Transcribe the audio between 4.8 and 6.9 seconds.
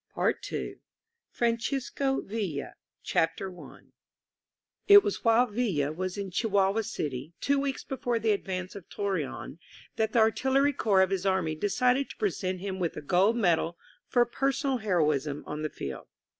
IT was while Villa was in Chihuahua